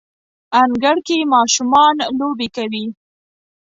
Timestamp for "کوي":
2.55-2.85